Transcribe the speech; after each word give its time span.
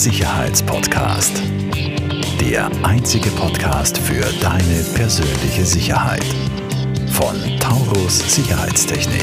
Sicherheitspodcast. 0.00 1.42
Der 2.40 2.70
einzige 2.82 3.28
Podcast 3.32 3.98
für 3.98 4.24
deine 4.40 4.82
persönliche 4.94 5.66
Sicherheit. 5.66 6.24
Von 7.10 7.36
Taurus 7.58 8.34
Sicherheitstechnik. 8.34 9.22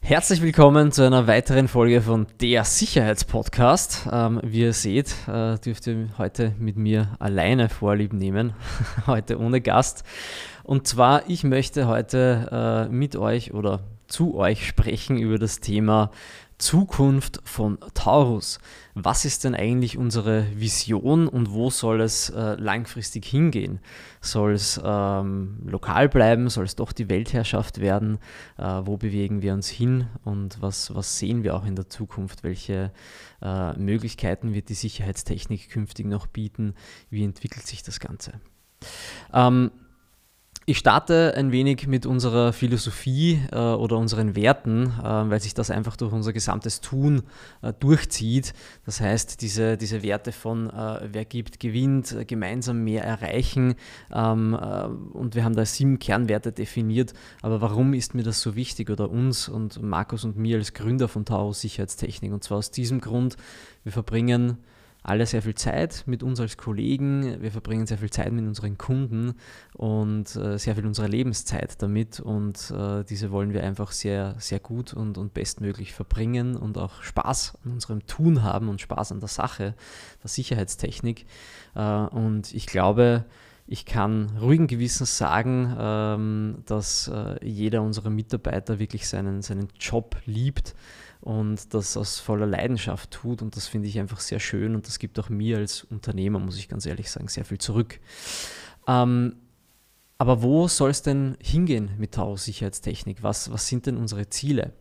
Herzlich 0.00 0.40
willkommen 0.40 0.90
zu 0.90 1.02
einer 1.02 1.26
weiteren 1.26 1.68
Folge 1.68 2.00
von 2.00 2.26
der 2.40 2.64
Sicherheitspodcast. 2.64 4.08
Ähm, 4.10 4.40
wie 4.42 4.60
ihr 4.60 4.72
seht, 4.72 5.14
äh, 5.28 5.58
dürft 5.58 5.86
ihr 5.86 6.08
heute 6.16 6.54
mit 6.58 6.78
mir 6.78 7.14
alleine 7.18 7.68
Vorlieb 7.68 8.14
nehmen, 8.14 8.54
heute 9.06 9.38
ohne 9.38 9.60
Gast. 9.60 10.02
Und 10.64 10.86
zwar, 10.86 11.28
ich 11.28 11.44
möchte 11.44 11.86
heute 11.86 12.86
äh, 12.88 12.90
mit 12.90 13.16
euch 13.16 13.52
oder 13.52 13.80
zu 14.08 14.36
euch 14.36 14.66
sprechen 14.66 15.18
über 15.18 15.38
das 15.38 15.60
Thema 15.60 16.10
Zukunft 16.58 17.40
von 17.44 17.78
Taurus. 17.92 18.58
Was 18.94 19.26
ist 19.26 19.44
denn 19.44 19.54
eigentlich 19.54 19.98
unsere 19.98 20.46
Vision 20.58 21.28
und 21.28 21.52
wo 21.52 21.68
soll 21.68 22.00
es 22.00 22.30
äh, 22.30 22.54
langfristig 22.54 23.26
hingehen? 23.26 23.80
Soll 24.22 24.54
es 24.54 24.80
ähm, 24.82 25.58
lokal 25.66 26.08
bleiben? 26.08 26.48
Soll 26.48 26.64
es 26.64 26.74
doch 26.74 26.92
die 26.92 27.10
Weltherrschaft 27.10 27.80
werden? 27.80 28.18
Äh, 28.56 28.62
wo 28.84 28.96
bewegen 28.96 29.42
wir 29.42 29.52
uns 29.52 29.68
hin 29.68 30.06
und 30.24 30.62
was, 30.62 30.94
was 30.94 31.18
sehen 31.18 31.44
wir 31.44 31.54
auch 31.54 31.66
in 31.66 31.76
der 31.76 31.90
Zukunft? 31.90 32.42
Welche 32.42 32.90
äh, 33.42 33.78
Möglichkeiten 33.78 34.54
wird 34.54 34.70
die 34.70 34.74
Sicherheitstechnik 34.74 35.68
künftig 35.68 36.06
noch 36.06 36.26
bieten? 36.26 36.74
Wie 37.10 37.24
entwickelt 37.24 37.66
sich 37.66 37.82
das 37.82 38.00
Ganze? 38.00 38.40
Ähm, 39.34 39.70
ich 40.68 40.78
starte 40.78 41.34
ein 41.36 41.52
wenig 41.52 41.86
mit 41.86 42.06
unserer 42.06 42.52
Philosophie 42.52 43.40
äh, 43.52 43.56
oder 43.56 43.98
unseren 43.98 44.34
Werten, 44.34 44.92
äh, 44.98 45.04
weil 45.04 45.40
sich 45.40 45.54
das 45.54 45.70
einfach 45.70 45.96
durch 45.96 46.12
unser 46.12 46.32
gesamtes 46.32 46.80
Tun 46.80 47.22
äh, 47.62 47.72
durchzieht. 47.72 48.52
Das 48.84 49.00
heißt, 49.00 49.40
diese, 49.42 49.76
diese 49.76 50.02
Werte 50.02 50.32
von 50.32 50.68
äh, 50.68 51.08
wer 51.12 51.24
gibt, 51.24 51.60
gewinnt, 51.60 52.10
äh, 52.10 52.24
gemeinsam 52.24 52.82
mehr 52.82 53.04
erreichen. 53.04 53.76
Ähm, 54.12 54.58
äh, 54.60 54.86
und 55.16 55.36
wir 55.36 55.44
haben 55.44 55.54
da 55.54 55.64
sieben 55.64 56.00
Kernwerte 56.00 56.50
definiert. 56.50 57.14
Aber 57.42 57.60
warum 57.60 57.94
ist 57.94 58.16
mir 58.16 58.24
das 58.24 58.40
so 58.40 58.56
wichtig 58.56 58.90
oder 58.90 59.08
uns 59.08 59.48
und 59.48 59.80
Markus 59.80 60.24
und 60.24 60.36
mir 60.36 60.56
als 60.58 60.74
Gründer 60.74 61.06
von 61.06 61.24
Taurus 61.24 61.60
Sicherheitstechnik? 61.60 62.32
Und 62.32 62.42
zwar 62.42 62.58
aus 62.58 62.72
diesem 62.72 63.00
Grund, 63.00 63.36
wir 63.84 63.92
verbringen 63.92 64.58
alle 65.06 65.24
sehr 65.24 65.42
viel 65.42 65.54
Zeit 65.54 66.02
mit 66.06 66.22
uns 66.24 66.40
als 66.40 66.56
Kollegen, 66.56 67.40
wir 67.40 67.52
verbringen 67.52 67.86
sehr 67.86 67.98
viel 67.98 68.10
Zeit 68.10 68.32
mit 68.32 68.44
unseren 68.44 68.76
Kunden 68.76 69.34
und 69.74 70.34
äh, 70.34 70.58
sehr 70.58 70.74
viel 70.74 70.84
unserer 70.84 71.06
Lebenszeit 71.06 71.80
damit. 71.80 72.18
Und 72.18 72.72
äh, 72.72 73.04
diese 73.04 73.30
wollen 73.30 73.52
wir 73.52 73.62
einfach 73.62 73.92
sehr, 73.92 74.34
sehr 74.38 74.58
gut 74.58 74.94
und, 74.94 75.16
und 75.16 75.32
bestmöglich 75.32 75.92
verbringen 75.92 76.56
und 76.56 76.76
auch 76.76 77.02
Spaß 77.02 77.58
an 77.64 77.72
unserem 77.72 78.06
Tun 78.06 78.42
haben 78.42 78.68
und 78.68 78.80
Spaß 78.80 79.12
an 79.12 79.20
der 79.20 79.28
Sache, 79.28 79.74
der 80.22 80.28
Sicherheitstechnik. 80.28 81.26
Äh, 81.76 81.80
und 81.80 82.52
ich 82.52 82.66
glaube, 82.66 83.26
ich 83.68 83.84
kann 83.84 84.36
ruhigen 84.40 84.66
Gewissens 84.66 85.18
sagen, 85.18 85.74
ähm, 85.78 86.58
dass 86.66 87.08
äh, 87.08 87.44
jeder 87.44 87.82
unserer 87.82 88.10
Mitarbeiter 88.10 88.80
wirklich 88.80 89.06
seinen, 89.06 89.42
seinen 89.42 89.68
Job 89.78 90.16
liebt 90.24 90.74
und 91.26 91.74
das 91.74 91.96
aus 91.96 92.20
voller 92.20 92.46
Leidenschaft 92.46 93.10
tut. 93.10 93.42
Und 93.42 93.56
das 93.56 93.66
finde 93.66 93.88
ich 93.88 93.98
einfach 93.98 94.20
sehr 94.20 94.38
schön 94.38 94.76
und 94.76 94.86
das 94.86 95.00
gibt 95.00 95.18
auch 95.18 95.28
mir 95.28 95.58
als 95.58 95.82
Unternehmer, 95.82 96.38
muss 96.38 96.56
ich 96.56 96.68
ganz 96.68 96.86
ehrlich 96.86 97.10
sagen, 97.10 97.26
sehr 97.26 97.44
viel 97.44 97.58
zurück. 97.58 97.98
Ähm, 98.86 99.34
aber 100.18 100.42
wo 100.42 100.68
soll 100.68 100.90
es 100.90 101.02
denn 101.02 101.36
hingehen 101.42 101.90
mit 101.98 102.12
Taurus 102.14 102.44
Sicherheitstechnik? 102.44 103.24
Was, 103.24 103.50
was 103.50 103.66
sind 103.66 103.86
denn 103.86 103.96
unsere 103.96 104.28
Ziele? 104.28 104.72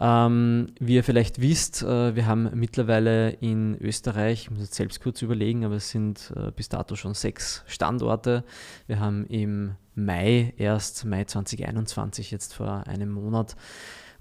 Ähm, 0.00 0.72
wie 0.80 0.96
ihr 0.96 1.04
vielleicht 1.04 1.40
wisst, 1.40 1.82
äh, 1.82 2.16
wir 2.16 2.26
haben 2.26 2.50
mittlerweile 2.54 3.30
in 3.30 3.80
Österreich, 3.80 4.42
ich 4.42 4.50
muss 4.50 4.60
jetzt 4.60 4.74
selbst 4.74 5.00
kurz 5.00 5.22
überlegen, 5.22 5.64
aber 5.64 5.76
es 5.76 5.90
sind 5.90 6.32
äh, 6.34 6.50
bis 6.50 6.68
dato 6.68 6.96
schon 6.96 7.14
sechs 7.14 7.62
Standorte. 7.68 8.42
Wir 8.88 8.98
haben 8.98 9.24
im 9.26 9.76
Mai, 9.94 10.52
erst 10.56 11.04
Mai 11.04 11.24
2021, 11.26 12.32
jetzt 12.32 12.54
vor 12.54 12.88
einem 12.88 13.12
Monat, 13.12 13.54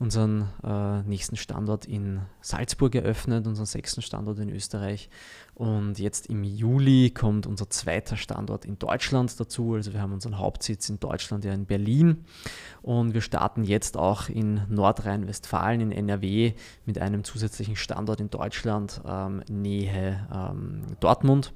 unseren 0.01 0.47
äh, 0.63 1.03
nächsten 1.03 1.35
Standort 1.35 1.85
in 1.85 2.21
Salzburg 2.41 2.95
eröffnet, 2.95 3.45
unseren 3.45 3.67
sechsten 3.67 4.01
Standort 4.01 4.39
in 4.39 4.49
Österreich. 4.49 5.11
Und 5.53 5.99
jetzt 5.99 6.25
im 6.25 6.43
Juli 6.43 7.11
kommt 7.11 7.45
unser 7.45 7.69
zweiter 7.69 8.17
Standort 8.17 8.65
in 8.65 8.79
Deutschland 8.79 9.39
dazu. 9.39 9.75
Also 9.75 9.93
wir 9.93 10.01
haben 10.01 10.11
unseren 10.11 10.39
Hauptsitz 10.39 10.89
in 10.89 10.99
Deutschland 10.99 11.45
ja 11.45 11.53
in 11.53 11.67
Berlin. 11.67 12.25
Und 12.81 13.13
wir 13.13 13.21
starten 13.21 13.63
jetzt 13.63 13.95
auch 13.95 14.27
in 14.27 14.61
Nordrhein-Westfalen, 14.69 15.81
in 15.81 15.91
NRW, 15.91 16.53
mit 16.87 16.97
einem 16.97 17.23
zusätzlichen 17.23 17.75
Standort 17.75 18.19
in 18.19 18.31
Deutschland, 18.31 19.01
ähm, 19.05 19.43
Nähe 19.51 20.27
ähm, 20.33 20.81
Dortmund. 20.99 21.53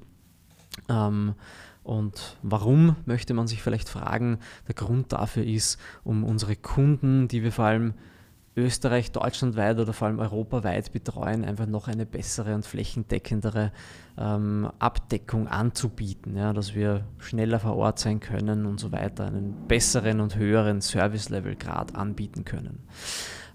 Ähm, 0.88 1.34
und 1.82 2.36
warum 2.42 2.94
möchte 3.06 3.34
man 3.34 3.48
sich 3.48 3.60
vielleicht 3.60 3.88
fragen? 3.88 4.38
Der 4.68 4.76
Grund 4.76 5.12
dafür 5.12 5.44
ist, 5.44 5.80
um 6.04 6.22
unsere 6.22 6.54
Kunden, 6.54 7.26
die 7.26 7.42
wir 7.42 7.50
vor 7.50 7.64
allem 7.64 7.94
Österreich 8.56 9.12
deutschlandweit 9.12 9.78
oder 9.78 9.92
vor 9.92 10.08
allem 10.08 10.18
europaweit 10.18 10.90
betreuen, 10.90 11.44
einfach 11.44 11.66
noch 11.66 11.88
eine 11.88 12.06
bessere 12.06 12.54
und 12.54 12.64
flächendeckendere 12.64 13.70
ähm, 14.18 14.70
Abdeckung 14.78 15.46
anzubieten, 15.46 16.36
ja, 16.36 16.54
dass 16.54 16.74
wir 16.74 17.04
schneller 17.18 17.60
vor 17.60 17.76
Ort 17.76 17.98
sein 17.98 18.18
können 18.18 18.64
und 18.64 18.80
so 18.80 18.92
weiter, 18.92 19.26
einen 19.26 19.68
besseren 19.68 20.20
und 20.20 20.36
höheren 20.36 20.80
Service-Level-Grad 20.80 21.94
anbieten 21.94 22.46
können. 22.46 22.80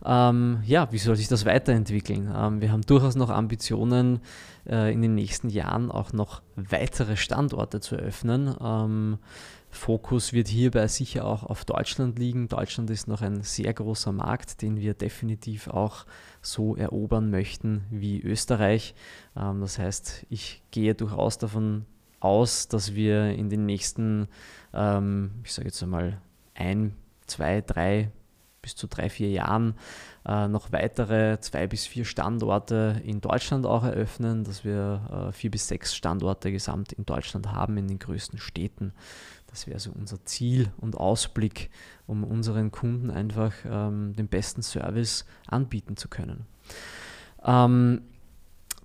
Ähm, 0.04 0.62
ja, 0.66 0.92
wie 0.92 0.98
soll 0.98 1.16
sich 1.16 1.28
das 1.28 1.46
weiterentwickeln? 1.46 2.32
Ähm, 2.36 2.62
wir 2.62 2.72
haben 2.72 2.82
durchaus 2.82 3.16
noch 3.16 3.30
Ambitionen, 3.30 4.20
äh, 4.68 4.94
in 4.94 5.02
den 5.02 5.16
nächsten 5.16 5.50
Jahren 5.50 5.92
auch 5.92 6.14
noch 6.14 6.42
weitere 6.56 7.18
Standorte 7.18 7.80
zu 7.80 7.96
eröffnen. 7.96 8.56
Ähm, 8.62 9.20
Fokus 9.70 10.34
wird 10.34 10.50
hierbei 10.50 10.88
sicher 10.88 11.26
auch 11.26 11.44
auf 11.44 11.64
Deutschland 11.64 12.20
liegen. 12.20 12.50
Deutschland 12.50 12.90
ist 12.90 13.08
noch 13.08 13.22
ein 13.22 13.42
sehr 13.42 13.74
großer 13.74 14.12
Markt, 14.12 14.62
den 14.62 14.78
wir 14.78 14.94
definitiv 14.94 15.70
auch 15.70 16.06
so 16.42 16.76
erobern 16.76 17.30
möchten 17.30 17.86
wie 17.90 18.22
Österreich. 18.22 18.94
Ähm, 19.36 19.62
das 19.62 19.80
heißt, 19.80 20.26
ich 20.30 20.62
gehe 20.72 20.94
durchaus 20.94 21.38
davon 21.38 21.86
aus, 22.20 22.68
dass 22.68 22.96
wir 22.96 23.32
in 23.32 23.50
den 23.50 23.66
nächsten, 23.66 24.28
ähm, 24.74 25.32
ich 25.44 25.54
sage 25.54 25.70
jetzt 25.70 25.82
einmal, 25.82 26.22
ein, 26.54 26.94
zwei, 27.26 27.62
drei 27.62 28.12
bis 28.62 28.76
zu 28.76 28.88
drei, 28.88 29.10
vier 29.10 29.30
Jahren 29.30 29.76
äh, 30.26 30.48
noch 30.48 30.72
weitere 30.72 31.40
zwei 31.40 31.68
bis 31.68 31.86
vier 31.86 32.06
Standorte 32.06 33.02
in 33.04 33.22
Deutschland 33.22 33.66
auch 33.66 33.84
eröffnen, 33.84 34.44
dass 34.44 34.64
wir 34.64 35.30
äh, 35.30 35.32
vier 35.32 35.52
bis 35.52 35.68
sechs 35.68 35.96
Standorte 35.96 36.52
gesamt 36.52 36.94
in 36.94 37.06
Deutschland 37.06 37.52
haben, 37.52 37.78
in 37.78 37.88
den 37.88 38.00
größten 38.00 38.40
Städten. 38.40 38.94
Das 39.48 39.68
wäre 39.68 39.80
so 39.80 39.92
unser 39.92 40.24
Ziel 40.26 40.72
und 40.78 40.96
Ausblick, 40.96 41.70
um 42.08 42.24
unseren 42.24 42.72
Kunden 42.72 43.10
einfach 43.10 43.54
ähm, 43.66 44.14
den 44.16 44.28
besten 44.28 44.62
Service 44.62 45.26
anbieten 45.48 45.98
zu 45.98 46.08
können. 46.08 46.46
Ähm, 47.44 48.02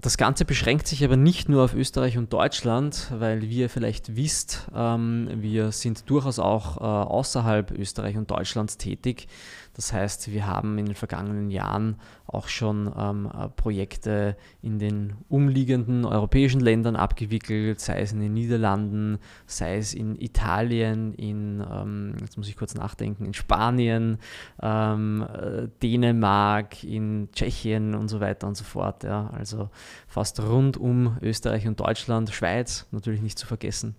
das 0.06 0.18
Ganze 0.18 0.44
beschränkt 0.44 0.86
sich 0.86 1.04
aber 1.04 1.16
nicht 1.16 1.48
nur 1.48 1.64
auf 1.64 1.74
Österreich 1.74 2.16
und 2.16 2.32
Deutschland, 2.32 3.10
weil 3.18 3.42
wie 3.42 3.58
ihr 3.58 3.68
vielleicht 3.68 4.14
wisst, 4.14 4.68
ähm, 4.72 5.28
wir 5.34 5.72
sind 5.72 6.08
durchaus 6.08 6.38
auch 6.38 6.76
äh, 6.76 6.84
außerhalb 6.84 7.72
Österreich 7.72 8.16
und 8.16 8.30
Deutschlands 8.30 8.78
tätig. 8.78 9.26
Das 9.74 9.92
heißt, 9.92 10.32
wir 10.32 10.46
haben 10.46 10.78
in 10.78 10.86
den 10.86 10.94
vergangenen 10.94 11.50
Jahren 11.50 11.96
auch 12.26 12.48
schon 12.48 12.90
ähm, 12.96 13.30
äh, 13.30 13.48
Projekte 13.48 14.36
in 14.62 14.78
den 14.78 15.14
umliegenden 15.28 16.06
europäischen 16.06 16.60
Ländern 16.60 16.96
abgewickelt, 16.96 17.80
sei 17.80 18.00
es 18.00 18.12
in 18.12 18.20
den 18.20 18.32
Niederlanden, 18.32 19.18
sei 19.46 19.76
es 19.76 19.92
in 19.92 20.18
Italien, 20.18 21.12
in, 21.14 21.62
ähm, 21.70 22.14
jetzt 22.22 22.38
muss 22.38 22.48
ich 22.48 22.56
kurz 22.56 22.74
nachdenken, 22.74 23.26
in 23.26 23.34
Spanien, 23.34 24.18
äh, 24.62 25.68
Dänemark, 25.82 26.82
in 26.82 27.28
Tschechien 27.32 27.94
und 27.94 28.09
so 28.09 28.20
weiter 28.20 28.47
und 28.47 28.56
so 28.56 28.64
fort. 28.64 29.04
Also 29.04 29.68
fast 30.09 30.41
rund 30.41 30.77
um 30.77 31.16
Österreich 31.22 31.66
und 31.66 31.81
Deutschland, 31.81 32.31
Schweiz 32.31 32.87
natürlich 32.91 33.22
nicht 33.22 33.39
zu 33.39 33.47
vergessen. 33.47 33.97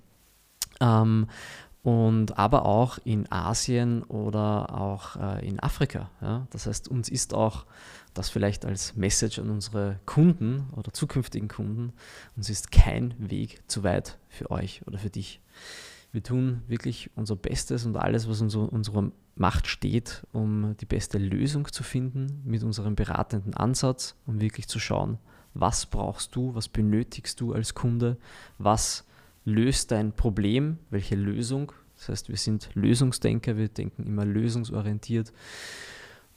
Ähm, 0.80 1.28
und 1.84 2.38
aber 2.38 2.66
auch 2.66 2.98
in 3.06 3.32
Asien 3.32 4.04
oder 4.04 4.76
auch 4.78 5.16
äh, 5.16 5.48
in 5.48 5.60
Afrika. 5.62 6.10
Ja? 6.22 6.46
Das 6.50 6.68
heißt, 6.68 6.90
uns 6.90 7.08
ist 7.08 7.34
auch 7.34 7.66
das 8.14 8.30
vielleicht 8.30 8.66
als 8.66 8.96
Message 8.96 9.40
an 9.40 9.50
unsere 9.50 10.00
Kunden 10.06 10.68
oder 10.76 10.92
zukünftigen 10.92 11.48
Kunden, 11.48 11.94
uns 12.36 12.50
ist 12.50 12.72
kein 12.72 13.14
Weg 13.18 13.62
zu 13.68 13.84
weit 13.84 14.18
für 14.28 14.52
euch 14.52 14.82
oder 14.86 14.98
für 14.98 15.10
dich. 15.10 15.40
Wir 16.12 16.24
tun 16.24 16.62
wirklich 16.68 17.12
unser 17.16 17.36
Bestes 17.36 17.86
und 17.86 17.96
alles, 17.96 18.28
was 18.28 18.42
in 18.42 18.50
unserer 18.50 19.12
Macht 19.36 19.68
steht, 19.68 20.26
um 20.32 20.76
die 20.82 20.86
beste 20.86 21.20
Lösung 21.20 21.72
zu 21.72 21.84
finden 21.84 22.42
mit 22.44 22.64
unserem 22.64 22.96
beratenden 22.96 23.54
Ansatz, 23.54 24.16
um 24.26 24.42
wirklich 24.42 24.68
zu 24.68 24.80
schauen, 24.80 25.20
was 25.54 25.86
brauchst 25.86 26.36
du, 26.36 26.54
was 26.56 26.68
benötigst 26.68 27.40
du 27.42 27.54
als 27.54 27.74
Kunde, 27.74 28.18
was 28.58 29.06
löst 29.46 29.92
dein 29.92 30.12
Problem, 30.12 30.78
welche 30.90 31.16
Lösung. 31.16 31.72
Das 31.96 32.10
heißt, 32.10 32.30
wir 32.30 32.38
sind 32.38 32.70
Lösungsdenker, 32.74 33.58
wir 33.58 33.70
denken 33.70 34.06
immer 34.06 34.26
lösungsorientiert. 34.26 35.32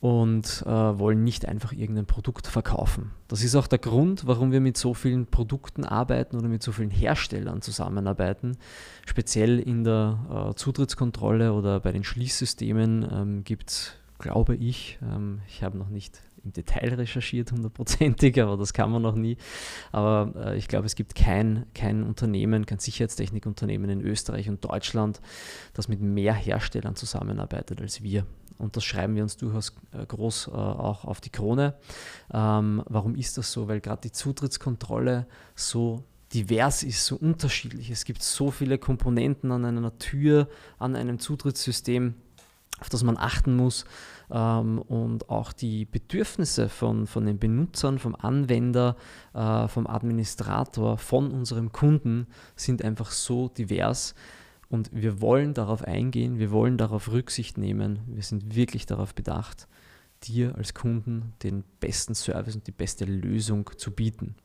und 0.01 0.63
äh, 0.67 0.71
wollen 0.71 1.25
nicht 1.25 1.47
einfach 1.47 1.73
irgendein 1.73 2.07
Produkt 2.07 2.47
verkaufen. 2.47 3.11
Das 3.29 3.45
ist 3.45 3.55
auch 3.55 3.67
der 3.67 3.79
Grund, 3.79 4.27
warum 4.27 4.51
wir 4.51 4.61
mit 4.61 4.79
so 4.79 4.95
vielen 4.95 5.27
Produkten 5.27 5.85
arbeiten 5.85 6.37
oder 6.37 6.49
mit 6.49 6.63
so 6.63 6.73
vielen 6.73 6.91
Herstellern 6.91 7.61
zusammenarbeiten. 7.61 8.57
Speziell 9.07 9.59
in 9.59 9.85
der 9.85 10.51
äh, 10.51 10.55
Zutrittskontrolle 10.55 11.53
oder 11.53 11.81
bei 11.81 11.93
den 11.93 12.03
Schließsystemen 12.03 13.07
ähm, 13.13 13.45
gibt 13.45 13.71
es, 13.71 13.93
glaube 14.21 14.55
ich, 14.55 14.99
ähm, 15.03 15.41
ich 15.49 15.63
habe 15.63 15.77
noch 15.77 15.89
nicht 15.89 16.21
im 16.45 16.53
Detail 16.53 16.95
recherchiert, 16.95 17.53
hundertprozentig, 17.53 18.41
aber 18.41 18.57
das 18.57 18.73
kann 18.73 18.91
man 18.91 19.03
noch 19.03 19.17
nie. 19.17 19.37
Aber 19.93 20.33
äh, 20.37 20.57
ich 20.57 20.69
glaube, 20.69 20.87
es 20.87 20.95
gibt 20.95 21.15
kein, 21.15 21.67
kein 21.75 22.03
Unternehmen, 22.03 22.67
kein 22.67 22.79
Sicherheitstechnikunternehmen 22.79 23.91
in 23.91 24.01
Österreich 24.01 24.49
und 24.49 24.65
Deutschland, 24.65 25.21
das 25.75 25.89
mit 25.89 26.01
mehr 26.01 26.35
Herstellern 26.35 26.97
zusammenarbeitet 26.97 27.81
als 27.81 28.03
wir. 28.03 28.27
Und 28.59 28.77
das 28.77 28.85
schreiben 28.85 29.17
wir 29.17 29.23
uns 29.23 29.37
durchaus 29.39 29.75
äh, 29.93 30.05
groß 30.05 30.49
äh, 30.49 30.51
auch 30.51 31.05
auf 31.05 31.21
die 31.21 31.31
Krone. 31.31 31.75
Ähm, 32.33 32.83
warum 32.87 33.15
ist 33.15 33.39
das 33.39 33.51
so? 33.53 33.69
Weil 33.69 33.81
gerade 33.81 34.03
die 34.03 34.13
Zutrittskontrolle 34.13 35.27
so 35.55 36.05
divers 36.35 36.83
ist, 36.83 37.07
so 37.07 37.17
unterschiedlich. 37.17 37.91
Es 37.91 38.05
gibt 38.05 38.23
so 38.23 38.51
viele 38.51 38.79
Komponenten 38.79 39.51
an 39.51 39.65
einer 39.65 39.99
Tür, 39.99 40.49
an 40.79 40.95
einem 40.95 41.19
Zutrittssystem, 41.19 42.15
auf 42.81 42.89
das 42.89 43.03
man 43.05 43.17
achten 43.17 43.57
muss. 43.57 43.85
Ähm, 44.31 44.79
und 44.79 45.29
auch 45.29 45.53
die 45.53 45.85
Bedürfnisse 45.85 46.69
von, 46.69 47.07
von 47.07 47.27
den 47.27 47.39
Benutzern, 47.39 47.99
vom 47.99 48.15
Anwender, 48.15 48.97
äh, 49.35 49.69
vom 49.69 49.87
Administrator, 49.87 50.99
von 50.99 51.31
unserem 51.31 51.73
Kunden 51.73 52.27
sind 52.57 52.85
einfach 52.85 53.11
so 53.11 53.49
divers, 53.49 54.15
und 54.71 54.89
wir 54.93 55.21
wollen 55.21 55.53
darauf 55.53 55.83
eingehen, 55.83 56.39
wir 56.39 56.53
wollen 56.53 56.79
darauf 56.79 57.11
Rücksicht 57.11 57.59
nehmen, 57.59 57.99
wir 58.07 58.23
sind 58.23 58.55
wirklich 58.55 58.87
darauf 58.87 59.17
bedacht, 59.17 59.67
dir 60.23 60.55
als 60.55 60.75
Kunden 60.75 61.33
den 61.43 61.65
besten 61.81 62.15
Service 62.15 62.55
und 62.55 62.69
die 62.69 62.73
beste 62.73 63.05
Lösung 63.05 63.69
zu 63.77 63.91
bieten. 63.91 64.37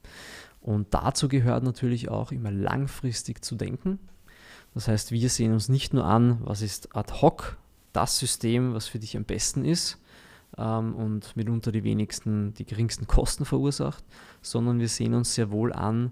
Und 0.62 0.96
dazu 0.96 1.28
gehört 1.28 1.64
natürlich 1.64 2.10
auch 2.10 2.32
immer 2.32 2.50
langfristig 2.50 3.46
zu 3.46 3.56
denken. 3.56 4.00
Das 4.74 4.88
heißt, 4.88 5.12
wir 5.12 5.30
sehen 5.30 5.54
uns 5.54 5.70
nicht 5.70 5.94
nur 5.94 6.06
an, 6.06 6.40
was 6.42 6.64
ist 6.64 6.96
ad 6.96 7.22
hoc 7.22 7.58
das 7.96 8.20
System, 8.20 8.74
was 8.74 8.88
für 8.88 9.00
dich 9.00 9.16
am 9.18 9.24
besten 9.24 9.66
ist 9.66 10.00
ähm, 10.58 10.96
und 10.96 11.36
mitunter 11.36 11.72
die 11.72 11.84
wenigsten, 11.84 12.54
die 12.54 12.66
geringsten 12.66 13.08
Kosten 13.08 13.46
verursacht, 13.46 14.04
sondern 14.42 14.80
wir 14.80 14.90
sehen 14.90 15.14
uns 15.14 15.34
sehr 15.36 15.52
wohl 15.52 15.74
an, 15.74 16.12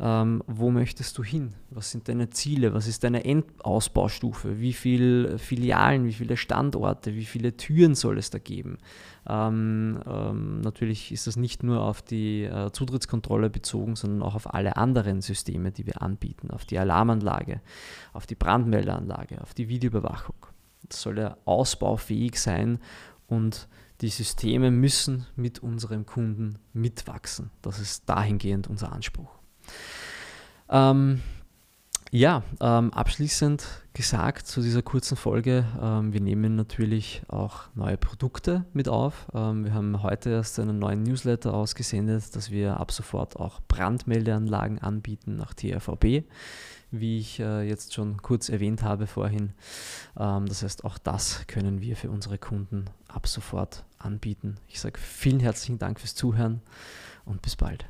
ähm, 0.00 0.42
wo 0.46 0.70
möchtest 0.70 1.16
du 1.18 1.22
hin? 1.22 1.54
Was 1.70 1.90
sind 1.90 2.08
deine 2.08 2.30
Ziele? 2.30 2.74
Was 2.74 2.88
ist 2.88 3.04
deine 3.04 3.24
Endausbaustufe? 3.24 4.58
Wie 4.58 4.72
viele 4.72 5.38
Filialen, 5.38 6.06
wie 6.06 6.12
viele 6.12 6.36
Standorte, 6.36 7.14
wie 7.14 7.24
viele 7.24 7.56
Türen 7.56 7.94
soll 7.94 8.18
es 8.18 8.30
da 8.30 8.38
geben? 8.38 8.78
Ähm, 9.28 10.00
ähm, 10.06 10.60
natürlich 10.62 11.12
ist 11.12 11.26
das 11.26 11.36
nicht 11.36 11.62
nur 11.62 11.82
auf 11.82 12.02
die 12.02 12.44
äh, 12.44 12.72
Zutrittskontrolle 12.72 13.50
bezogen, 13.50 13.94
sondern 13.94 14.22
auch 14.22 14.34
auf 14.34 14.52
alle 14.52 14.76
anderen 14.76 15.20
Systeme, 15.20 15.70
die 15.70 15.86
wir 15.86 16.02
anbieten, 16.02 16.50
auf 16.50 16.64
die 16.64 16.78
Alarmanlage, 16.78 17.60
auf 18.12 18.26
die 18.26 18.34
Brandmeldeanlage, 18.34 19.40
auf 19.40 19.54
die 19.54 19.68
Videoüberwachung. 19.68 20.34
Soll 20.92 21.18
ja 21.18 21.36
ausbaufähig 21.44 22.40
sein 22.40 22.78
und 23.28 23.68
die 24.00 24.08
Systeme 24.08 24.70
müssen 24.70 25.26
mit 25.36 25.62
unserem 25.62 26.06
Kunden 26.06 26.58
mitwachsen. 26.72 27.50
Das 27.62 27.78
ist 27.78 28.08
dahingehend 28.08 28.68
unser 28.68 28.92
Anspruch. 28.92 29.30
Ähm, 30.68 31.20
ja, 32.14 32.42
ähm, 32.60 32.92
abschließend 32.92 33.64
gesagt 33.94 34.46
zu 34.46 34.60
dieser 34.60 34.82
kurzen 34.82 35.16
Folge, 35.16 35.64
ähm, 35.80 36.12
wir 36.12 36.20
nehmen 36.20 36.56
natürlich 36.56 37.22
auch 37.28 37.68
neue 37.74 37.96
Produkte 37.96 38.66
mit 38.74 38.86
auf. 38.86 39.28
Ähm, 39.32 39.64
wir 39.64 39.72
haben 39.72 40.02
heute 40.02 40.28
erst 40.28 40.58
einen 40.58 40.78
neuen 40.78 41.04
Newsletter 41.04 41.54
ausgesendet, 41.54 42.36
dass 42.36 42.50
wir 42.50 42.78
ab 42.78 42.92
sofort 42.92 43.36
auch 43.36 43.60
Brandmeldeanlagen 43.66 44.78
anbieten 44.78 45.36
nach 45.36 45.54
TRVB, 45.54 46.24
wie 46.92 47.18
ich 47.18 47.40
äh, 47.40 47.68
jetzt 47.68 47.94
schon 47.94 48.22
kurz 48.22 48.48
erwähnt 48.48 48.82
habe 48.82 49.06
vorhin. 49.06 49.52
Ähm, 50.18 50.46
das 50.46 50.62
heißt, 50.62 50.84
auch 50.84 50.98
das 50.98 51.46
können 51.46 51.80
wir 51.80 51.96
für 51.96 52.10
unsere 52.10 52.38
Kunden 52.38 52.84
ab 53.08 53.26
sofort 53.26 53.84
anbieten. 53.98 54.56
Ich 54.68 54.80
sage 54.80 54.98
vielen 55.00 55.40
herzlichen 55.40 55.78
Dank 55.78 55.98
fürs 55.98 56.14
Zuhören 56.14 56.60
und 57.24 57.42
bis 57.42 57.56
bald. 57.56 57.86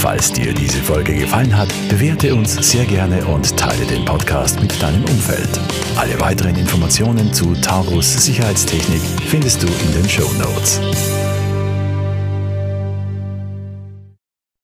Falls 0.00 0.32
dir 0.32 0.54
diese 0.54 0.80
Folge 0.82 1.14
gefallen 1.14 1.54
hat, 1.54 1.68
bewerte 1.90 2.34
uns 2.34 2.54
sehr 2.70 2.86
gerne 2.86 3.22
und 3.26 3.54
teile 3.58 3.84
den 3.84 4.02
Podcast 4.06 4.58
mit 4.58 4.80
deinem 4.80 5.04
Umfeld. 5.04 5.60
Alle 5.94 6.18
weiteren 6.18 6.56
Informationen 6.56 7.34
zu 7.34 7.52
Taurus 7.56 8.24
Sicherheitstechnik 8.24 9.02
findest 9.26 9.62
du 9.62 9.66
in 9.66 9.92
den 9.92 10.08
Show 10.08 10.32
Notes. 10.38 10.80